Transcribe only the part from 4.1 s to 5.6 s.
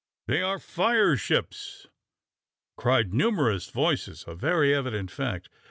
a very evident fact.